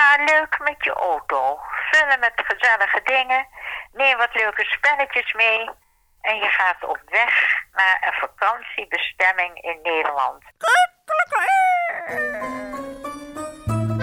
Ga 0.00 0.24
leuk 0.24 0.58
met 0.58 0.76
je 0.78 0.92
auto. 0.92 1.58
Vullen 1.90 2.20
met 2.20 2.32
gezellige 2.34 3.00
dingen. 3.04 3.46
Neem 3.92 4.16
wat 4.16 4.34
leuke 4.34 4.64
spelletjes 4.64 5.32
mee. 5.32 5.70
En 6.20 6.36
je 6.36 6.48
gaat 6.48 6.84
op 6.84 7.00
weg 7.10 7.32
naar 7.72 7.98
een 8.00 8.28
vakantiebestemming 8.28 9.62
in 9.62 9.78
Nederland. 9.82 10.42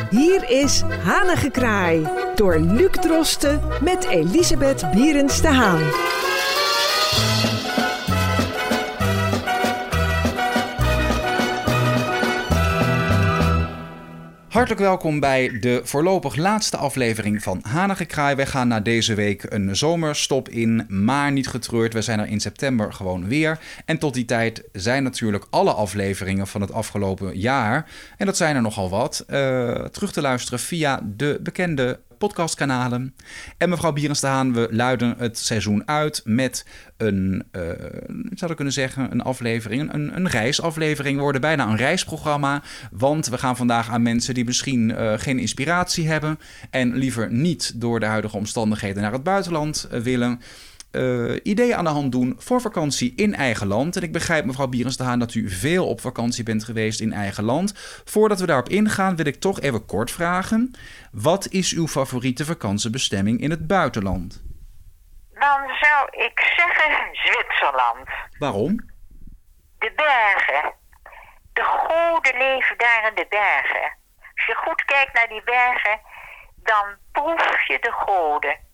Hier 0.09 0.49
is 0.49 0.81
Hanengekraai 0.81 2.07
door 2.35 2.55
Luc 2.57 2.91
Drosten 2.91 3.83
met 3.83 4.07
Elisabeth 4.09 4.91
Bierens 4.91 5.41
de 5.41 5.53
Haan. 5.53 5.91
Hartelijk 14.57 14.83
welkom 14.83 15.19
bij 15.19 15.59
de 15.59 15.81
voorlopig 15.83 16.35
laatste 16.35 16.77
aflevering 16.77 17.43
van 17.43 17.59
Hanengekraai. 17.67 18.35
Wij 18.35 18.45
gaan 18.45 18.67
na 18.67 18.79
deze 18.79 19.13
week 19.13 19.43
een 19.49 19.75
zomerstop 19.75 20.49
in, 20.49 20.85
maar 20.87 21.31
niet 21.31 21.47
getreurd. 21.47 21.93
We 21.93 22.01
zijn 22.01 22.19
er 22.19 22.27
in 22.27 22.39
september 22.39 22.93
gewoon 22.93 23.27
weer. 23.27 23.59
En 23.85 23.97
tot 23.97 24.13
die 24.13 24.25
tijd 24.25 24.63
zijn 24.71 25.03
natuurlijk 25.03 25.45
alle 25.49 25.71
afleveringen 25.71 26.47
van 26.47 26.61
het 26.61 26.71
afgelopen 26.71 27.37
jaar, 27.37 27.89
en 28.17 28.25
dat 28.25 28.37
zijn 28.37 28.55
er 28.55 28.61
nogal 28.61 28.89
wat, 28.89 29.25
uh, 29.29 29.71
terug 29.73 30.11
te 30.11 30.21
luisteren 30.21 30.59
via 30.59 31.01
de 31.15 31.39
bekende 31.43 31.99
podcastkanalen. 32.17 33.15
En 33.57 33.69
mevrouw 33.69 33.93
Bierens 33.93 34.19
de 34.19 34.27
Haan, 34.27 34.53
we 34.53 34.67
luiden 34.71 35.15
het 35.17 35.37
seizoen 35.37 35.87
uit 35.87 36.21
met 36.25 36.65
een, 36.97 37.43
uh, 37.51 37.61
zou 38.33 38.49
ik 38.49 38.55
kunnen 38.55 38.73
zeggen, 38.73 39.11
een 39.11 39.21
aflevering, 39.21 39.93
een, 39.93 40.15
een 40.15 40.27
reisaflevering. 40.27 41.19
Worden 41.19 41.41
bijna 41.41 41.67
een 41.67 41.77
reisprogramma, 41.77 42.61
want 42.91 43.27
we 43.27 43.37
gaan 43.37 43.57
vandaag 43.57 43.89
aan 43.89 44.01
mensen 44.01 44.33
die 44.33 44.45
misschien 44.45 44.89
uh, 44.89 45.13
geen 45.17 45.39
inspiratie 45.39 46.07
hebben 46.07 46.39
en 46.69 46.95
liever 46.95 47.31
niet 47.31 47.81
door 47.81 47.99
de 47.99 48.05
huidige 48.05 48.37
omstandigheden 48.37 49.01
naar 49.01 49.11
het 49.11 49.23
buitenland 49.23 49.87
uh, 49.91 49.99
willen 49.99 50.41
uh, 50.91 51.39
ideeën 51.43 51.75
aan 51.75 51.83
de 51.83 51.89
hand 51.89 52.11
doen 52.11 52.35
voor 52.37 52.61
vakantie 52.61 53.13
in 53.15 53.35
eigen 53.35 53.67
land. 53.67 53.95
En 53.95 54.01
ik 54.01 54.11
begrijp, 54.11 54.45
mevrouw 54.45 54.67
Bierens 54.67 54.97
de 54.97 55.03
Haan, 55.03 55.19
dat 55.19 55.33
u 55.33 55.49
veel 55.49 55.87
op 55.87 56.01
vakantie 56.01 56.43
bent 56.43 56.63
geweest 56.63 56.99
in 56.99 57.13
eigen 57.13 57.43
land. 57.43 57.73
Voordat 58.05 58.39
we 58.39 58.45
daarop 58.45 58.69
ingaan, 58.69 59.15
wil 59.15 59.25
ik 59.25 59.39
toch 59.39 59.59
even 59.59 59.85
kort 59.85 60.11
vragen: 60.11 60.75
wat 61.11 61.47
is 61.47 61.73
uw 61.73 61.87
favoriete 61.87 62.45
vakantiebestemming 62.45 63.41
in 63.41 63.49
het 63.49 63.67
buitenland? 63.67 64.43
Dan 65.33 65.59
zou 65.81 66.09
ik 66.11 66.53
zeggen 66.55 67.09
Zwitserland. 67.11 68.09
Waarom? 68.39 68.75
De 69.77 69.91
bergen. 69.95 70.73
De 71.53 71.63
goden 71.63 72.37
leven 72.37 72.77
daar 72.77 73.07
in 73.07 73.15
de 73.15 73.25
bergen. 73.29 73.95
Als 74.35 74.45
je 74.45 74.55
goed 74.55 74.85
kijkt 74.85 75.13
naar 75.13 75.27
die 75.27 75.43
bergen, 75.43 75.99
dan 76.55 76.85
proef 77.11 77.67
je 77.67 77.77
de 77.81 77.91
goden. 77.91 78.66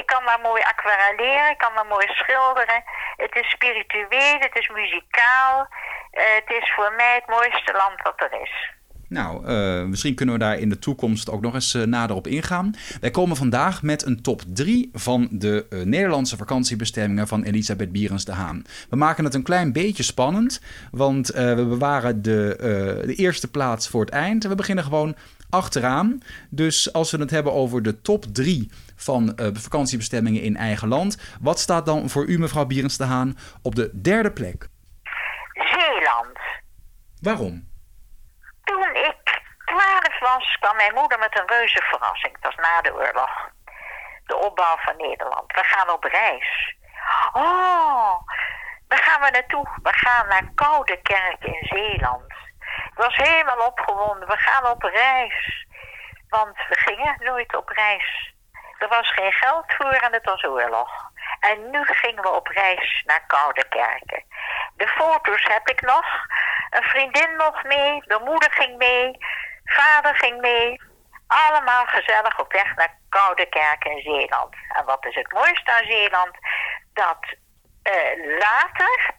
Ik 0.00 0.06
kan 0.06 0.24
daar 0.24 0.40
mooi 0.40 0.62
aquarelleren, 0.62 1.50
ik 1.50 1.58
kan 1.58 1.74
daar 1.74 1.86
mooi 1.86 2.06
schilderen. 2.06 2.82
Het 3.16 3.34
is 3.36 3.50
spiritueel, 3.50 4.38
het 4.38 4.56
is 4.56 4.68
muzikaal. 4.68 5.66
Uh, 6.12 6.22
het 6.34 6.50
is 6.62 6.72
voor 6.76 6.92
mij 6.96 7.14
het 7.14 7.26
mooiste 7.26 7.72
land 7.72 8.02
wat 8.02 8.20
er 8.20 8.40
is. 8.42 8.70
Nou, 9.08 9.46
uh, 9.46 9.84
misschien 9.84 10.14
kunnen 10.14 10.34
we 10.34 10.40
daar 10.40 10.58
in 10.58 10.68
de 10.68 10.78
toekomst 10.78 11.30
ook 11.30 11.40
nog 11.40 11.54
eens 11.54 11.74
uh, 11.74 11.82
nader 11.82 12.16
op 12.16 12.26
ingaan. 12.26 12.74
Wij 13.00 13.10
komen 13.10 13.36
vandaag 13.36 13.82
met 13.82 14.06
een 14.06 14.22
top 14.22 14.42
3 14.46 14.90
van 14.92 15.28
de 15.30 15.66
Nederlandse 15.84 16.36
vakantiebestemmingen 16.36 17.28
van 17.28 17.42
Elisabeth 17.42 17.92
Bierens 17.92 18.24
de 18.24 18.32
Haan. 18.32 18.64
We 18.90 18.96
maken 18.96 19.24
het 19.24 19.34
een 19.34 19.42
klein 19.42 19.72
beetje 19.72 20.02
spannend, 20.02 20.60
want 20.90 21.28
we 21.28 21.66
bewaren 21.68 22.22
de, 22.22 22.56
de 23.06 23.14
eerste 23.14 23.50
plaats 23.50 23.88
voor 23.88 24.00
het 24.00 24.10
eind. 24.10 24.44
We 24.44 24.54
beginnen 24.54 24.84
gewoon 24.84 25.16
achteraan. 25.52 26.22
Dus 26.50 26.92
als 26.92 27.10
we 27.10 27.18
het 27.18 27.30
hebben 27.30 27.52
over 27.52 27.82
de 27.82 28.00
top 28.00 28.24
3 28.24 28.70
van 28.96 29.32
uh, 29.36 29.46
vakantiebestemmingen 29.52 30.42
in 30.42 30.56
eigen 30.56 30.88
land. 30.88 31.36
Wat 31.40 31.58
staat 31.58 31.86
dan 31.86 32.08
voor 32.08 32.24
u, 32.26 32.38
mevrouw 32.38 32.64
Bierens 32.64 32.96
de 32.96 33.04
Haan, 33.04 33.36
op 33.62 33.74
de 33.74 34.00
derde 34.02 34.32
plek? 34.32 34.68
Zeeland. 35.52 36.38
Waarom? 37.20 37.70
Toen 38.64 38.94
ik 38.94 39.42
twaalf 39.64 40.18
was, 40.20 40.56
kwam 40.60 40.76
mijn 40.76 40.94
moeder 40.94 41.18
met 41.18 41.38
een 41.38 41.48
reuze 41.48 41.82
verrassing. 41.82 42.32
Dat 42.40 42.54
was 42.54 42.66
na 42.66 42.80
de 42.80 42.94
oorlog. 42.94 43.30
De 44.26 44.36
opbouw 44.36 44.76
van 44.76 44.96
Nederland. 44.96 45.52
We 45.52 45.64
gaan 45.64 45.90
op 45.90 46.04
reis. 46.04 46.76
Oh, 47.32 48.12
waar 48.88 49.02
gaan 49.02 49.20
we 49.20 49.30
naartoe? 49.30 49.68
We 49.82 49.92
gaan 49.92 50.28
naar 50.28 50.50
Koude 50.54 51.00
Kerk 51.02 51.44
in 51.44 51.66
Zeeland. 51.68 52.32
Was 52.94 53.16
helemaal 53.16 53.66
opgewonden. 53.66 54.28
We 54.28 54.36
gaan 54.36 54.70
op 54.70 54.82
reis. 54.82 55.66
Want 56.28 56.56
we 56.68 56.76
gingen 56.76 57.16
nooit 57.18 57.56
op 57.56 57.68
reis. 57.68 58.34
Er 58.78 58.88
was 58.88 59.12
geen 59.12 59.32
geld 59.32 59.64
voor 59.66 59.92
en 59.92 60.12
het 60.12 60.24
was 60.24 60.44
oorlog. 60.44 60.90
En 61.40 61.70
nu 61.70 61.84
gingen 61.84 62.22
we 62.22 62.28
op 62.28 62.46
reis 62.46 63.02
naar 63.06 63.26
Koude 63.26 63.68
Kerken. 63.68 64.24
De 64.76 64.88
foto's 64.88 65.44
heb 65.44 65.68
ik 65.68 65.80
nog. 65.80 66.06
Een 66.70 66.82
vriendin 66.82 67.36
nog 67.36 67.62
mee. 67.62 68.02
De 68.06 68.20
moeder 68.24 68.52
ging 68.52 68.76
mee. 68.76 69.16
Vader 69.64 70.14
ging 70.14 70.40
mee. 70.40 70.80
Allemaal 71.26 71.86
gezellig 71.86 72.40
op 72.40 72.52
weg 72.52 72.74
naar 72.74 72.98
Koude 73.08 73.46
Kerken 73.46 73.90
in 73.90 74.02
Zeeland. 74.02 74.54
En 74.68 74.84
wat 74.84 75.06
is 75.06 75.14
het 75.14 75.32
mooiste 75.32 75.72
aan 75.72 75.84
Zeeland? 75.84 76.36
Dat 76.92 77.18
uh, 77.82 78.38
later, 78.38 79.10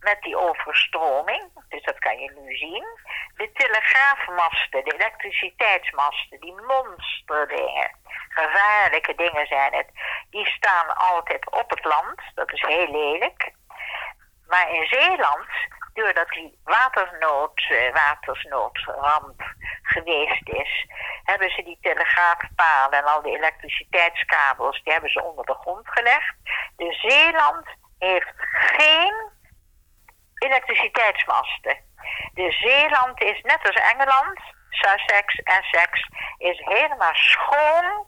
met 0.00 0.22
die 0.22 0.36
overstroming, 0.36 1.50
dus 1.68 1.82
dat 1.82 1.95
kan 2.06 2.18
je 2.18 2.30
nu 2.40 2.56
zien, 2.56 2.86
de 3.36 3.52
telegraafmasten, 3.52 4.84
de 4.84 4.92
elektriciteitsmasten, 4.92 6.40
die 6.40 6.54
monsterdingen, 6.54 7.90
gevaarlijke 8.28 9.14
dingen 9.14 9.46
zijn 9.46 9.74
het, 9.74 9.88
die 10.30 10.46
staan 10.46 10.96
altijd 10.96 11.50
op 11.50 11.70
het 11.70 11.84
land. 11.84 12.20
Dat 12.34 12.52
is 12.52 12.60
heel 12.60 12.90
lelijk. 12.90 13.52
Maar 14.46 14.70
in 14.70 14.86
Zeeland, 14.86 15.48
doordat 15.94 16.28
die 16.28 16.58
waternood, 16.64 17.62
watersnoodramp 17.92 19.42
geweest 19.82 20.48
is, 20.48 20.86
hebben 21.24 21.50
ze 21.50 21.62
die 21.62 21.78
telegraafpalen 21.80 22.98
en 22.98 23.04
al 23.04 23.22
die 23.22 23.36
elektriciteitskabels, 23.36 24.82
die 24.82 24.92
hebben 24.92 25.10
ze 25.10 25.22
onder 25.22 25.44
de 25.44 25.54
grond 25.54 25.88
gelegd. 25.88 26.34
Dus 26.76 27.00
Zeeland 27.00 27.66
heeft 27.98 28.34
geen 28.76 29.34
elektriciteitsmasten. 30.34 31.84
De 32.34 32.52
Zeeland 32.52 33.22
is 33.22 33.40
net 33.42 33.66
als 33.66 33.92
Engeland, 33.92 34.40
Sussex, 34.70 35.34
Essex, 35.34 36.08
is 36.38 36.60
helemaal 36.64 37.14
schoon. 37.14 38.06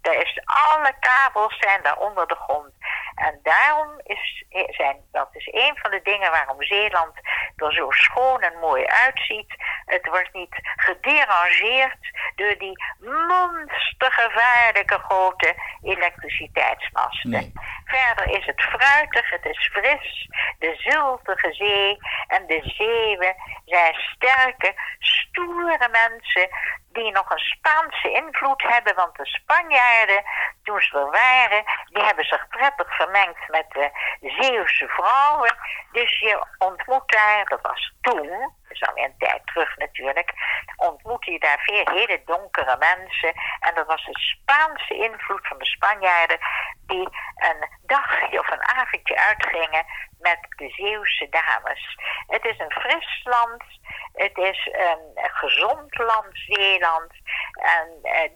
Er 0.00 0.26
is, 0.26 0.40
alle 0.44 0.94
kabels 1.00 1.58
zijn 1.58 1.82
daar 1.82 1.98
onder 1.98 2.26
de 2.26 2.34
grond. 2.34 2.72
En 3.14 3.40
daarom 3.42 4.00
is, 4.02 4.44
zijn, 4.68 4.96
dat 5.12 5.28
is 5.32 5.48
een 5.52 5.76
van 5.76 5.90
de 5.90 6.00
dingen 6.02 6.30
waarom 6.30 6.62
Zeeland 6.62 7.12
er 7.56 7.72
zo 7.72 7.90
schoon 7.90 8.40
en 8.40 8.58
mooi 8.58 8.84
uitziet. 8.84 9.54
Het 9.84 10.06
wordt 10.06 10.32
niet 10.32 10.54
gederangeerd 10.76 12.18
door 12.36 12.54
die 12.58 12.84
monstergevaarlijke 12.98 14.98
grote 14.98 15.54
elektriciteitsmasten. 15.82 17.52
Verder 17.90 18.28
is 18.38 18.46
het 18.46 18.62
fruitig, 18.62 19.30
het 19.30 19.44
is 19.44 19.70
fris, 19.72 20.28
de 20.58 20.74
ziltige 20.76 21.52
zee 21.52 21.98
en 22.26 22.46
de 22.46 22.60
zeeuwen 22.76 23.34
zijn 23.64 23.94
sterke, 23.94 24.74
stoere 24.98 25.88
mensen 25.90 26.48
die 26.92 27.12
nog 27.12 27.30
een 27.30 27.38
Spaanse 27.38 28.10
invloed 28.10 28.62
hebben, 28.62 28.94
want 28.94 29.16
de 29.16 29.26
Spanjaarden, 29.26 30.22
toen 30.70 30.80
ze 30.80 31.10
waren, 31.10 31.64
die 31.84 32.04
hebben 32.04 32.24
zich 32.24 32.48
prettig 32.48 32.96
vermengd 32.96 33.48
met 33.48 33.66
de 33.68 33.90
Zeeuwse 34.20 34.88
vrouwen. 34.88 35.56
Dus 35.92 36.18
je 36.18 36.46
ontmoet 36.58 37.02
daar, 37.06 37.44
dat 37.44 37.60
was 37.62 37.92
toen, 38.00 38.28
dat 38.28 38.68
is 38.68 38.82
alweer 38.82 39.04
een 39.04 39.18
tijd 39.18 39.46
terug 39.46 39.76
natuurlijk, 39.76 40.32
ontmoette 40.76 41.30
je 41.30 41.38
daar 41.38 41.58
veel 41.58 41.88
hele 41.94 42.22
donkere 42.24 42.76
mensen. 42.78 43.32
En 43.60 43.74
dat 43.74 43.86
was 43.86 44.04
de 44.04 44.18
Spaanse 44.18 44.94
invloed 44.94 45.46
van 45.46 45.58
de 45.58 45.66
Spanjaarden, 45.66 46.38
die 46.86 47.08
een 47.34 47.68
dagje 47.82 48.38
of 48.38 48.50
een 48.50 48.66
avondje 48.66 49.16
uitgingen 49.16 49.84
met 50.20 50.38
de 50.56 50.68
Zeeuwse 50.68 51.28
dames. 51.30 51.98
Het 52.26 52.44
is 52.44 52.58
een 52.58 52.72
fris 52.72 53.20
land, 53.24 53.64
het 54.12 54.38
is 54.38 54.68
een 54.72 55.30
gezond 55.32 55.98
land, 55.98 56.26
Zeeland. 56.32 57.12
En, 57.52 57.98
en 58.02 58.30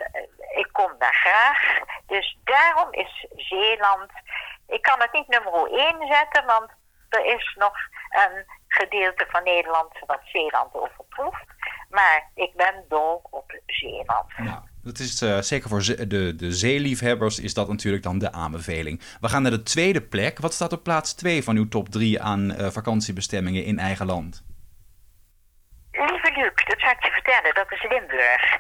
ik 0.55 0.69
kom 0.73 0.93
daar 0.99 1.15
graag. 1.15 1.79
Dus 2.07 2.39
daarom 2.45 2.93
is 2.93 3.27
Zeeland. 3.37 4.11
Ik 4.67 4.83
kan 4.83 5.01
het 5.01 5.13
niet 5.13 5.29
nummer 5.29 5.73
1 5.73 6.07
zetten, 6.07 6.45
want 6.45 6.71
er 7.09 7.25
is 7.25 7.55
nog 7.59 7.77
een 8.11 8.45
gedeelte 8.69 9.27
van 9.29 9.43
Nederland 9.43 9.99
wat 10.07 10.21
Zeeland 10.25 10.75
overtroeft. 10.75 11.47
Maar 11.89 12.31
ik 12.35 12.55
ben 12.55 12.85
dol 12.89 13.21
op 13.31 13.61
Zeeland. 13.67 14.33
Dat 14.85 14.99
is 14.99 15.23
uh, 15.23 15.39
zeker 15.39 15.69
voor 15.69 15.83
de, 16.09 16.37
de 16.37 16.53
zeeliefhebbers 16.53 17.39
is 17.39 17.55
dat 17.55 17.69
natuurlijk 17.69 18.03
dan 18.03 18.19
de 18.19 18.33
aanbeveling. 18.33 19.03
We 19.21 19.29
gaan 19.29 19.43
naar 19.43 19.51
de 19.51 19.63
tweede 19.63 20.03
plek. 20.03 20.39
Wat 20.39 20.55
staat 20.55 20.73
op 20.73 20.83
plaats 20.83 21.15
2 21.15 21.45
van 21.45 21.57
uw 21.57 21.69
top 21.69 21.89
3 21.89 22.23
aan 22.23 22.51
uh, 22.51 22.67
vakantiebestemmingen 22.71 23.65
in 23.65 23.79
eigen 23.79 24.07
land? 24.07 24.45
Lieve 25.93 26.33
Luc, 26.37 26.65
dat 26.67 26.81
zou 26.81 26.93
ik 26.93 27.05
je 27.05 27.11
vertellen. 27.11 27.55
Dat 27.55 27.73
is 27.73 27.83
Limburg. 27.89 28.59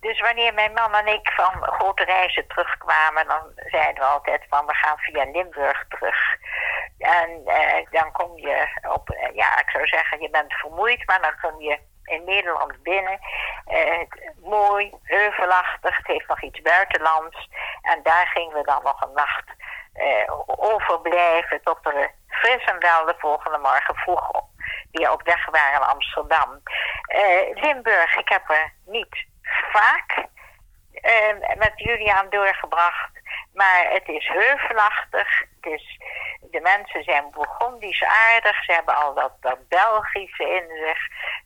Dus 0.00 0.20
wanneer 0.20 0.54
mijn 0.54 0.72
man 0.72 0.94
en 0.94 1.06
ik 1.06 1.30
van 1.30 1.62
grote 1.62 2.04
reizen 2.04 2.46
terugkwamen, 2.46 3.26
dan 3.26 3.42
zeiden 3.70 4.02
we 4.02 4.08
altijd 4.08 4.44
van 4.48 4.66
we 4.66 4.74
gaan 4.74 4.98
via 4.98 5.24
Limburg 5.30 5.84
terug. 5.88 6.36
En 6.98 7.42
eh, 7.46 7.86
dan 7.90 8.12
kom 8.12 8.38
je 8.38 8.80
op, 8.94 9.10
eh, 9.10 9.34
ja, 9.34 9.60
ik 9.60 9.70
zou 9.70 9.86
zeggen, 9.86 10.20
je 10.20 10.30
bent 10.30 10.52
vermoeid, 10.52 11.06
maar 11.06 11.20
dan 11.20 11.50
kom 11.50 11.60
je 11.60 11.78
in 12.12 12.24
Nederland 12.24 12.82
binnen. 12.82 13.18
Eh, 13.66 14.00
mooi, 14.42 14.92
heuvelachtig, 15.02 15.96
het 15.96 16.06
heeft 16.06 16.28
nog 16.28 16.42
iets 16.42 16.60
buitenlands. 16.62 17.48
En 17.82 18.02
daar 18.02 18.26
gingen 18.26 18.56
we 18.56 18.62
dan 18.64 18.82
nog 18.82 19.02
een 19.02 19.12
nacht 19.14 19.44
eh, 19.92 20.32
overblijven 20.46 21.60
tot 21.62 21.78
we 21.82 22.10
fris 22.28 22.64
en 22.64 22.78
wel 22.78 23.04
de 23.04 23.14
volgende 23.18 23.58
morgen 23.58 23.94
vroeg 23.94 24.30
weer 24.90 25.12
op 25.12 25.22
weg 25.22 25.50
waren 25.50 25.80
naar 25.80 25.88
Amsterdam. 25.88 26.60
Eh, 27.06 27.62
Limburg, 27.62 28.16
ik 28.16 28.28
heb 28.28 28.50
er 28.50 28.72
niet 28.86 29.26
vaak 29.72 30.30
met 31.56 31.72
Julian 31.74 32.26
doorgebracht. 32.30 33.10
Maar 33.54 33.86
het 33.90 34.08
is 34.08 34.26
heuvelachtig. 34.26 35.38
Het 35.60 35.72
is, 35.72 35.98
de 36.52 36.60
mensen 36.60 37.02
zijn 37.02 37.30
Bourgondisch 37.30 38.04
aardig. 38.04 38.64
Ze 38.64 38.72
hebben 38.72 38.96
al 38.96 39.14
dat, 39.14 39.32
dat 39.40 39.68
Belgische 39.68 40.48
in 40.48 40.68
zich. 40.84 41.00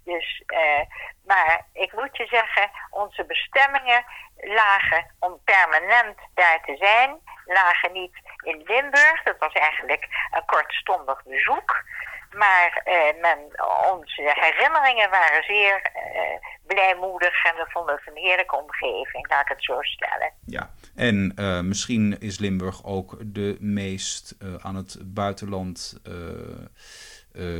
Dus, 0.05 0.43
uh, 0.47 0.81
maar 1.25 1.67
ik 1.73 1.93
moet 1.93 2.17
je 2.17 2.26
zeggen, 2.26 2.70
onze 2.91 3.25
bestemmingen 3.25 4.05
lagen 4.37 5.14
om 5.20 5.41
permanent 5.44 6.19
daar 6.35 6.61
te 6.64 6.76
zijn, 6.76 7.20
lagen 7.44 7.93
niet 7.93 8.17
in 8.43 8.62
Limburg. 8.67 9.23
Dat 9.23 9.38
was 9.38 9.53
eigenlijk 9.53 10.06
een 10.31 10.44
kortstondig 10.44 11.23
bezoek. 11.25 11.85
Maar 12.31 12.82
men, 13.20 13.38
onze 13.93 14.32
herinneringen 14.34 15.11
waren 15.11 15.44
zeer 15.44 15.90
uh, 15.94 16.02
blijmoedig 16.67 17.44
en 17.44 17.55
we 17.55 17.64
vonden 17.69 17.94
het 17.94 18.06
een 18.06 18.23
heerlijke 18.23 18.56
omgeving, 18.56 19.28
laat 19.28 19.43
ik 19.43 19.49
het 19.49 19.64
zo 19.64 19.82
stellen. 19.82 20.32
Ja, 20.46 20.70
en 20.94 21.32
uh, 21.37 21.61
misschien 21.61 22.17
is 22.20 22.38
Limburg 22.38 22.84
ook 22.84 23.17
de 23.20 23.56
meest 23.61 24.37
aan 24.58 24.75
het 24.75 24.99
buitenland. 25.05 26.00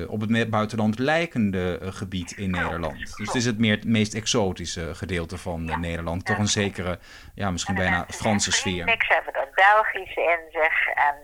op 0.09 0.21
het 0.21 0.51
buitenland 0.51 0.99
lijkende 0.99 1.79
gebied 1.83 2.33
in 2.33 2.51
Nederland. 2.51 2.99
Dus 3.17 3.27
het 3.27 3.35
is 3.35 3.45
het, 3.45 3.59
meer, 3.59 3.75
het 3.75 3.85
meest 3.85 4.15
exotische 4.15 4.95
gedeelte 4.95 5.39
van 5.39 5.67
ja. 5.67 5.77
Nederland. 5.77 6.25
Toch 6.25 6.39
een 6.39 6.47
zekere, 6.47 6.99
ja, 7.35 7.51
misschien 7.51 7.75
bijna 7.75 8.05
Franse 8.09 8.53
sfeer. 8.53 8.85
Niks 8.85 9.09
hebben 9.09 9.33
dat 9.33 9.55
Belgische 9.55 10.21
in 10.21 10.61
zich. 10.61 10.87
En 10.95 11.15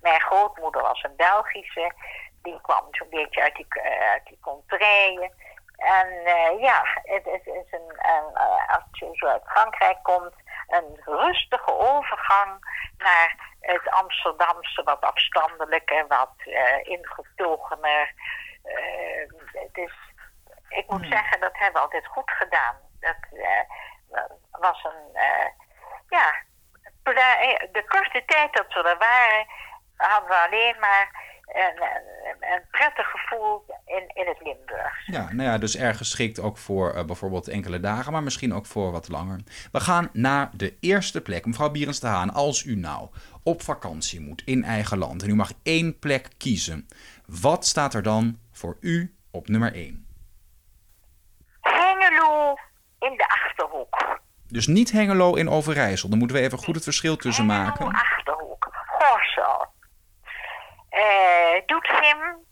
mijn 0.00 0.20
grootmoeder 0.20 0.82
was 0.82 1.02
een 1.02 1.16
Belgische 1.16 1.92
die 2.50 2.60
kwam 2.60 2.86
zo'n 2.90 3.08
beetje 3.10 3.42
uit 3.42 3.54
die, 3.54 3.66
uh, 3.68 4.10
uit 4.10 4.26
die 4.26 4.38
contraien. 4.40 5.32
En 5.76 6.08
uh, 6.08 6.60
ja, 6.60 6.82
het, 7.02 7.24
het, 7.24 7.46
is 7.46 7.68
een, 7.70 7.90
een 8.14 8.30
uh, 8.34 8.74
als 8.74 8.84
je 8.90 9.08
zo 9.12 9.26
uit 9.26 9.42
Frankrijk 9.46 10.02
komt, 10.02 10.34
een 10.66 11.00
rustige 11.04 11.72
overgang 11.72 12.50
naar 12.98 13.54
het 13.60 13.90
Amsterdamse, 13.90 14.82
wat 14.82 15.00
afstandelijker, 15.00 16.06
wat 16.06 16.32
ingetogener. 16.82 18.12
het 19.52 19.76
is, 19.76 19.92
ik 20.68 20.86
moet 20.88 21.00
hmm. 21.00 21.10
zeggen, 21.10 21.40
dat 21.40 21.58
hebben 21.58 21.72
we 21.72 21.80
altijd 21.80 22.06
goed 22.06 22.30
gedaan. 22.30 22.76
Dat 23.00 23.16
was 24.50 24.84
een, 24.84 25.20
ja, 26.08 26.34
de 27.72 27.84
korte 27.88 28.24
tijd 28.26 28.52
dat 28.52 28.72
we 28.72 28.88
er 28.88 28.98
waren, 28.98 29.46
hadden 29.96 30.28
we 30.28 30.36
alleen 30.36 30.76
maar 30.80 31.10
een, 31.48 31.82
een, 32.40 32.62
prettig 32.70 33.10
gevoel 33.10 33.64
in, 33.86 34.10
in 34.14 34.26
het 34.26 34.38
Limburg. 34.42 35.06
Ja, 35.06 35.32
nou 35.32 35.48
ja, 35.48 35.58
dus 35.58 35.76
erg 35.76 35.96
geschikt 35.96 36.40
ook 36.40 36.58
voor 36.58 36.94
uh, 36.94 37.04
bijvoorbeeld 37.04 37.48
enkele 37.48 37.80
dagen, 37.80 38.12
maar 38.12 38.22
misschien 38.22 38.54
ook 38.54 38.66
voor 38.66 38.92
wat 38.92 39.08
langer. 39.08 39.40
We 39.72 39.80
gaan 39.80 40.08
naar 40.12 40.50
de 40.52 40.76
eerste 40.80 41.20
plek. 41.20 41.46
Mevrouw 41.46 41.70
Bierens 41.70 42.00
de 42.00 42.06
Haan, 42.06 42.34
als 42.34 42.64
u 42.64 42.74
nou 42.74 43.08
op 43.42 43.62
vakantie 43.62 44.20
moet 44.20 44.42
in 44.44 44.64
eigen 44.64 44.98
land 44.98 45.22
en 45.22 45.30
u 45.30 45.34
mag 45.34 45.52
één 45.62 45.98
plek 45.98 46.28
kiezen, 46.36 46.88
wat 47.26 47.66
staat 47.66 47.94
er 47.94 48.02
dan 48.02 48.38
voor 48.52 48.76
u 48.80 49.14
op 49.30 49.48
nummer 49.48 49.74
1? 49.74 50.06
Hengelo 51.60 52.54
in 52.98 53.16
de 53.16 53.28
Achterhoek. 53.28 54.20
Dus 54.46 54.66
niet 54.66 54.92
Hengelo 54.92 55.34
in 55.34 55.48
Overijssel. 55.48 56.08
Dan 56.08 56.18
moeten 56.18 56.36
we 56.36 56.42
even 56.42 56.58
goed 56.58 56.74
het 56.74 56.84
verschil 56.84 57.16
tussen 57.16 57.46
maken. 57.46 57.92
Achterhoek. 57.92 58.68
Gorsel 58.86 59.76
uh, 60.98 61.66
Doetinchem. 61.66 62.46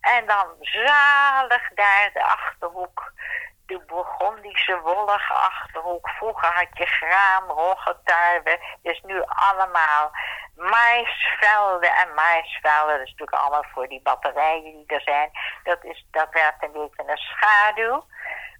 En 0.00 0.26
dan 0.26 0.46
zalig 0.62 1.68
daar 1.74 2.10
de 2.12 2.22
Achterhoek. 2.22 3.12
De 3.66 3.78
Bourgondische 3.86 4.80
wollige 4.80 5.32
Achterhoek. 5.32 6.08
Vroeger 6.08 6.52
had 6.52 6.68
je 6.72 6.86
graan, 6.86 7.48
roggetuiven. 7.48 8.58
Dus 8.82 9.00
nu 9.00 9.22
allemaal 9.24 10.10
maisvelden 10.56 11.94
en 11.94 12.14
maisvelden. 12.14 12.98
Dat 12.98 13.06
is 13.06 13.10
natuurlijk 13.10 13.42
allemaal 13.42 13.64
voor 13.72 13.88
die 13.88 14.02
batterijen 14.02 14.62
die 14.62 14.84
er 14.86 15.00
zijn. 15.00 15.30
Dat, 15.64 15.84
is, 15.84 16.06
dat 16.10 16.28
werpt 16.30 16.62
een 16.62 16.72
beetje 16.72 17.02
een 17.06 17.16
schaduw. 17.16 18.06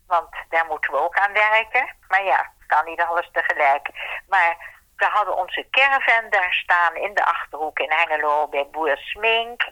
Want 0.06 0.34
daar 0.49 0.66
moeten 0.66 0.93
we 0.93 0.99
ook 0.99 1.19
aan 1.19 1.32
werken. 1.32 1.96
Maar 2.08 2.25
ja, 2.25 2.50
kan 2.66 2.84
niet 2.84 3.00
alles 3.00 3.28
tegelijk. 3.32 3.88
Maar 4.28 4.56
we 4.96 5.04
hadden 5.04 5.37
onze 5.37 5.66
caravan 5.70 6.31
daar 6.31 6.52
staan 6.52 6.94
in 6.96 7.14
de 7.14 7.25
Achterhoek 7.25 7.78
in 7.78 7.93
Hengelo 7.93 8.49
bij 8.49 8.66
Boer 8.70 8.96
Smink 8.96 9.62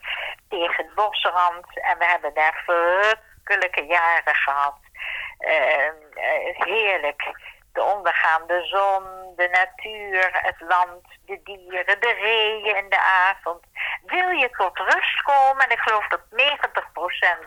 tegen 0.50 0.84
het 0.84 0.94
bosrand. 0.94 1.66
En 1.80 1.98
we 1.98 2.04
hebben 2.04 2.34
daar 2.34 2.62
verrukkelijke 2.64 3.84
jaren 3.84 4.34
gehad. 4.34 4.78
Uh, 5.38 5.90
heerlijk. 6.52 7.22
De 7.72 7.82
ondergaande 7.82 8.64
zon, 8.64 9.04
de 9.36 9.48
natuur, 9.48 10.28
het 10.32 10.60
land, 10.60 11.04
de 11.26 11.40
dieren, 11.44 12.00
de 12.00 12.12
reeën 12.20 12.76
in 12.76 12.88
de 12.88 13.00
avond. 13.00 13.64
Wil 14.06 14.28
je 14.28 14.50
tot 14.50 14.78
rust 14.78 15.22
komen, 15.22 15.64
en 15.64 15.70
ik 15.70 15.78
geloof 15.78 16.06
dat 16.08 16.20
90% 16.30 17.46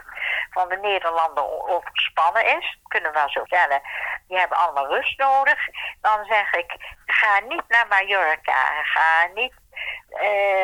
van 0.50 0.70
de 0.70 0.78
Nederlanden 0.78 1.68
overspannen 1.68 2.58
is, 2.58 2.80
kunnen 2.88 3.12
we 3.12 3.18
wel 3.18 3.30
zo 3.30 3.46
stellen, 3.46 3.82
die 4.28 4.38
hebben 4.38 4.58
allemaal 4.58 4.88
rust 4.88 5.18
nodig. 5.18 5.60
Dan 6.02 6.26
zeg 6.26 6.54
ik, 6.54 6.76
ga 7.06 7.40
niet 7.40 7.68
naar 7.68 7.88
Mallorca, 7.88 8.84
ga 8.84 9.28
niet 9.34 9.54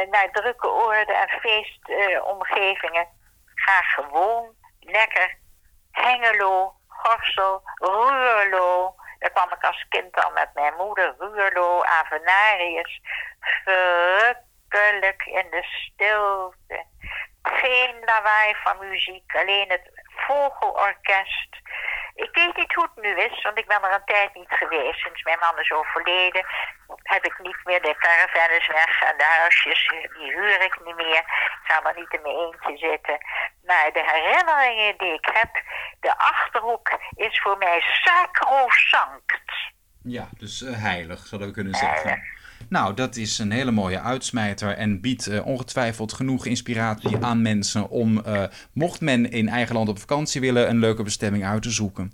naar 0.10 0.30
drukke 0.32 0.68
oorden 0.68 1.16
en 1.16 1.40
feestomgevingen. 1.40 3.02
Uh, 3.02 3.18
ga 3.56 3.82
gewoon 3.82 4.56
lekker 4.80 5.38
Hengelo, 5.92 6.74
Gorsel, 6.88 7.62
Ruurlo. 7.76 8.96
Daar 9.20 9.32
kwam 9.32 9.52
ik 9.52 9.64
als 9.64 9.86
kind 9.90 10.24
al 10.24 10.32
met 10.32 10.50
mijn 10.54 10.74
moeder, 10.78 11.16
Ruurlo, 11.18 11.84
Avenarius. 11.84 13.02
Verrukkelijk 13.40 15.24
in 15.26 15.48
de 15.50 15.64
stilte. 15.64 16.86
Geen 17.42 17.96
lawaai 18.06 18.56
van 18.64 18.90
muziek, 18.90 19.36
alleen 19.36 19.70
het 19.70 19.92
vogelorkest. 20.06 21.50
Ik 22.16 22.30
weet 22.36 22.56
niet 22.56 22.74
hoe 22.74 22.90
het 22.94 23.04
nu 23.04 23.16
is, 23.16 23.42
want 23.42 23.58
ik 23.58 23.68
ben 23.68 23.84
er 23.84 23.94
een 23.94 24.06
tijd 24.06 24.34
niet 24.34 24.52
geweest. 24.52 25.00
Sinds 25.00 25.24
mijn 25.24 25.40
man 25.40 25.60
is 25.60 25.72
overleden, 25.72 26.46
heb 27.14 27.24
ik 27.26 27.36
niet 27.48 27.62
meer. 27.64 27.82
De 27.82 27.96
caravan 28.06 28.52
is 28.60 28.68
weg 28.68 28.94
en 29.10 29.18
de 29.18 29.30
huisjes, 29.40 29.82
die 30.18 30.32
huur 30.36 30.62
ik 30.68 30.76
niet 30.86 30.96
meer. 30.96 31.24
Ik 31.60 31.66
ga 31.68 31.82
maar 31.82 31.96
niet 31.96 32.14
in 32.14 32.22
mijn 32.22 32.36
eentje 32.36 32.78
zitten. 32.88 33.18
Maar 33.68 33.90
de 33.94 34.04
herinneringen 34.14 34.98
die 34.98 35.14
ik 35.14 35.30
heb, 35.34 35.52
de 36.00 36.18
Achterhoek 36.18 36.88
is 37.16 37.40
voor 37.44 37.58
mij 37.58 37.80
sacrosanct. 38.04 39.50
Ja, 40.04 40.28
dus 40.38 40.62
uh, 40.62 40.82
heilig, 40.82 41.20
zouden 41.26 41.50
we 41.50 41.54
kunnen 41.54 41.76
zeggen. 41.76 42.24
Nou, 42.70 42.94
dat 42.94 43.16
is 43.16 43.40
een 43.40 43.52
hele 43.52 43.72
mooie 43.72 44.00
uitsmijter 44.00 44.78
en 44.78 45.02
biedt 45.02 45.28
uh, 45.28 45.46
ongetwijfeld 45.46 46.14
genoeg 46.14 46.46
inspiratie 46.46 47.18
aan 47.22 47.42
mensen 47.42 47.90
om, 47.90 48.22
uh, 48.28 48.44
mocht 48.74 49.02
men 49.02 49.32
in 49.32 49.50
eigen 49.50 49.76
land 49.76 49.90
op 49.90 50.00
vakantie 50.00 50.42
willen, 50.42 50.70
een 50.70 50.80
leuke 50.80 51.04
bestemming 51.04 51.46
uit 51.46 51.62
te 51.62 51.70
zoeken. 51.70 52.12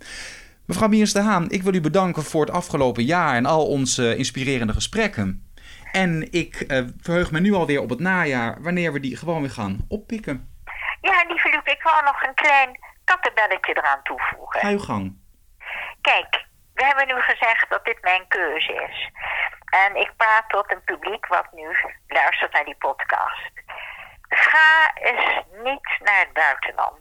Mevrouw 0.66 0.88
Miers 0.88 1.12
de 1.12 1.20
Haan, 1.20 1.50
ik 1.50 1.62
wil 1.62 1.74
u 1.74 1.80
bedanken 1.80 2.22
voor 2.22 2.40
het 2.40 2.54
afgelopen 2.54 3.02
jaar 3.02 3.34
en 3.34 3.46
al 3.46 3.66
onze 3.66 4.16
inspirerende 4.16 4.72
gesprekken. 4.72 5.54
En 5.92 6.32
ik 6.32 6.64
uh, 6.68 6.84
verheug 7.00 7.30
me 7.30 7.40
nu 7.40 7.52
alweer 7.52 7.80
op 7.80 7.90
het 7.90 8.00
najaar, 8.00 8.62
wanneer 8.62 8.92
we 8.92 9.00
die 9.00 9.16
gewoon 9.16 9.40
weer 9.40 9.50
gaan 9.50 9.84
oppikken. 9.88 10.54
Ja, 11.00 11.24
lieve 11.28 11.48
Luc, 11.48 11.74
ik 11.74 11.82
wou 11.82 12.04
nog 12.04 12.22
een 12.22 12.34
klein 12.34 12.78
kattenbelletje 13.04 13.76
eraan 13.76 14.02
toevoegen. 14.02 14.60
Ga 14.60 14.68
uw 14.68 14.78
gang. 14.78 15.16
Kijk, 16.00 16.44
we 16.74 16.84
hebben 16.84 17.06
nu 17.06 17.20
gezegd 17.20 17.66
dat 17.68 17.84
dit 17.84 17.98
mijn 18.02 18.28
keuze 18.28 18.72
is. 18.88 19.10
En 19.84 19.96
ik 19.96 20.12
praat 20.16 20.48
tot 20.48 20.72
een 20.72 20.84
publiek 20.84 21.26
wat 21.26 21.46
nu 21.52 21.66
luistert 22.06 22.52
naar 22.52 22.64
die 22.64 22.76
podcast. 22.78 23.50
Ga 24.28 24.90
eens 24.94 25.42
niet 25.64 25.88
naar 26.04 26.18
het 26.18 26.32
buitenland. 26.32 27.00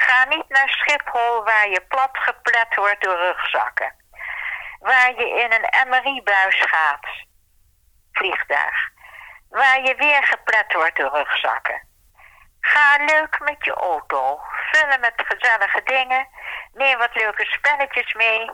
Ga 0.00 0.24
niet 0.24 0.48
naar 0.48 0.68
Schiphol 0.68 1.44
waar 1.44 1.68
je 1.68 1.80
plat 1.88 2.10
geplet 2.12 2.74
wordt 2.74 3.02
door 3.02 3.16
rugzakken. 3.16 3.94
Waar 4.78 5.14
je 5.14 5.28
in 5.28 5.52
een 5.52 5.88
MRI-buis 5.88 6.60
gaat. 6.60 7.06
Vliegtuig. 8.12 8.90
Waar 9.48 9.82
je 9.82 9.94
weer 9.94 10.24
geplet 10.24 10.72
wordt 10.72 10.96
door 10.96 11.10
rugzakken. 11.10 11.88
Ga 12.60 13.04
leuk 13.04 13.40
met 13.40 13.64
je 13.64 13.74
auto. 13.74 14.40
Vullen 14.70 15.00
met 15.00 15.12
gezellige 15.16 15.82
dingen. 15.84 16.28
Neem 16.72 16.98
wat 16.98 17.14
leuke 17.14 17.44
spelletjes 17.44 18.14
mee. 18.14 18.50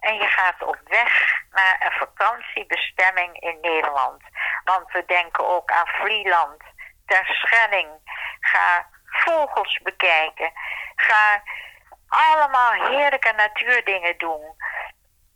en 0.00 0.14
je 0.14 0.26
gaat 0.26 0.62
op 0.62 0.78
weg 0.84 1.42
naar 1.50 1.76
een 1.80 1.92
vakantiebestemming 1.92 3.40
in 3.40 3.58
Nederland. 3.60 4.22
Want 4.64 4.92
we 4.92 5.04
denken 5.06 5.46
ook 5.46 5.70
aan 5.70 5.86
Vlieland, 5.86 6.62
Terschelling. 7.06 7.88
Ga 8.40 8.86
vogels 9.24 9.78
bekijken. 9.82 10.52
Ga 10.96 11.42
allemaal 12.08 12.72
heerlijke 12.72 13.32
natuurdingen 13.36 14.18
doen. 14.18 14.56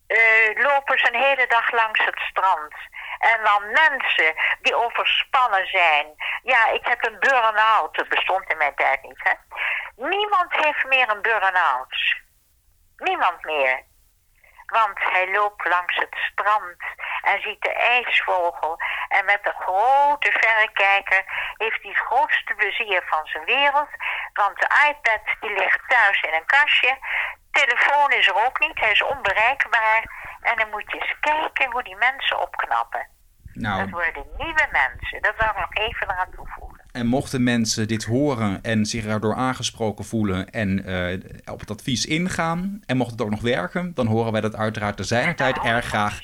Uh, 0.08 0.62
lopen 0.64 0.98
ze 0.98 1.06
een 1.12 1.22
hele 1.22 1.46
dag 1.46 1.70
langs 1.70 2.04
het 2.04 2.18
strand. 2.18 2.74
En 3.18 3.44
dan 3.44 3.72
mensen 3.72 4.34
die 4.60 4.74
overspannen 4.74 5.66
zijn. 5.66 6.06
Ja, 6.42 6.68
ik 6.70 6.86
heb 6.86 7.04
een 7.04 7.18
burn-out. 7.18 7.94
Dat 7.94 8.08
bestond 8.08 8.50
in 8.50 8.56
mijn 8.56 8.74
tijd 8.74 9.02
niet, 9.02 9.20
hè. 9.22 9.32
Niemand 9.96 10.52
heeft 10.52 10.84
meer 10.84 11.08
een 11.10 11.22
burn-out. 11.22 12.20
Niemand 12.96 13.44
meer. 13.44 13.82
Want 14.78 14.98
hij 15.12 15.30
loopt 15.30 15.68
langs 15.68 15.96
het 15.96 16.16
strand 16.30 16.80
en 17.22 17.40
ziet 17.40 17.62
de 17.62 17.72
ijsvogel. 17.72 18.78
En 19.08 19.24
met 19.24 19.40
een 19.42 19.60
grote 19.60 20.30
verrekijker 20.40 21.22
heeft 21.56 21.82
hij 21.82 21.90
het 21.90 22.06
grootste 22.06 22.54
plezier 22.54 23.02
van 23.06 23.26
zijn 23.26 23.44
wereld. 23.44 23.88
Want 24.32 24.58
de 24.58 24.70
iPad 24.88 25.24
die 25.40 25.52
ligt 25.58 25.88
thuis 25.88 26.20
in 26.20 26.34
een 26.34 26.46
kastje. 26.46 26.98
Telefoon 27.50 28.10
is 28.10 28.26
er 28.26 28.46
ook 28.46 28.58
niet, 28.58 28.80
hij 28.80 28.90
is 28.90 29.02
onbereikbaar. 29.02 30.02
En 30.42 30.56
dan 30.56 30.70
moet 30.70 30.90
je 30.90 30.98
eens 30.98 31.16
kijken 31.20 31.70
hoe 31.70 31.82
die 31.82 31.96
mensen 31.96 32.40
opknappen. 32.40 33.08
Nou, 33.52 33.78
dat 33.80 33.90
worden 33.90 34.26
nieuwe 34.36 34.68
mensen. 34.70 35.22
Dat 35.22 35.36
wil 35.36 35.48
ik 35.48 35.56
nog 35.56 35.74
even 35.74 36.10
eraan 36.10 36.30
toevoegen. 36.34 36.71
En 36.92 37.06
mochten 37.06 37.42
mensen 37.42 37.88
dit 37.88 38.04
horen 38.04 38.62
en 38.62 38.86
zich 38.86 39.06
erdoor 39.06 39.34
aangesproken 39.34 40.04
voelen 40.04 40.50
en 40.50 40.90
uh, 40.90 41.20
op 41.52 41.60
het 41.60 41.70
advies 41.70 42.06
ingaan 42.06 42.80
en 42.86 42.96
mocht 42.96 43.10
het 43.10 43.22
ook 43.22 43.30
nog 43.30 43.40
werken, 43.40 43.94
dan 43.94 44.06
horen 44.06 44.32
wij 44.32 44.40
dat 44.40 44.56
uiteraard 44.56 44.96
de 44.96 45.04
zijner 45.04 45.36
tijd 45.36 45.58
erg 45.58 45.84
graag 45.84 46.20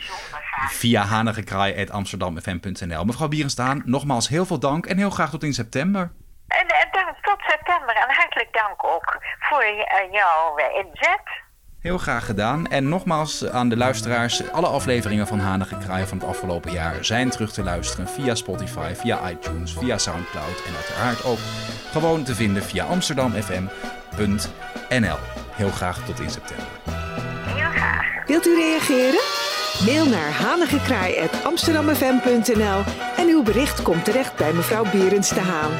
via 0.68 1.02
hanigekraai.amsterdamfm.nl. 1.02 3.04
Mevrouw 3.04 3.28
Bierenstaan, 3.28 3.82
nogmaals 3.84 4.28
heel 4.28 4.46
veel 4.46 4.58
dank 4.58 4.86
en 4.86 4.98
heel 4.98 5.10
graag 5.10 5.30
tot 5.30 5.42
in 5.42 5.52
september. 5.52 6.12
En, 6.48 6.66
en 6.66 6.88
dank 6.92 7.16
tot 7.22 7.40
september 7.40 7.96
en 7.96 8.14
hartelijk 8.14 8.52
dank 8.52 8.84
ook 8.84 9.18
voor 9.38 9.64
uh, 9.64 10.12
jouw 10.12 10.56
inzet. 10.56 11.46
Heel 11.80 11.98
graag 11.98 12.26
gedaan. 12.26 12.66
En 12.66 12.88
nogmaals 12.88 13.46
aan 13.46 13.68
de 13.68 13.76
luisteraars: 13.76 14.50
alle 14.52 14.66
afleveringen 14.66 15.26
van 15.26 15.38
Hanige 15.38 15.78
Kraai 15.78 16.06
van 16.06 16.18
het 16.18 16.26
afgelopen 16.26 16.72
jaar 16.72 17.04
zijn 17.04 17.30
terug 17.30 17.52
te 17.52 17.62
luisteren 17.62 18.08
via 18.08 18.34
Spotify, 18.34 18.92
via 18.94 19.30
iTunes, 19.30 19.72
via 19.72 19.98
Soundcloud 19.98 20.62
en 20.66 20.74
uiteraard 20.74 21.24
ook 21.24 21.38
gewoon 21.92 22.22
te 22.22 22.34
vinden 22.34 22.62
via 22.62 22.84
amsterdamfm.nl. 22.84 25.16
Heel 25.52 25.70
graag 25.70 26.04
tot 26.04 26.20
in 26.20 26.30
september. 26.30 26.66
Heel 26.84 27.70
graag. 27.70 28.26
Wilt 28.26 28.46
u 28.46 28.54
reageren? 28.54 29.20
Mail 29.84 30.06
naar 30.06 30.30
hanigekraai.amsterdamfm.nl 30.30 32.82
en 33.16 33.28
uw 33.28 33.42
bericht 33.42 33.82
komt 33.82 34.04
terecht 34.04 34.36
bij 34.36 34.52
mevrouw 34.52 34.84
Berends 34.90 35.28
de 35.28 35.40
Haan. 35.40 35.72